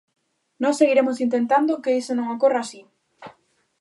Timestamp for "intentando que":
1.25-1.95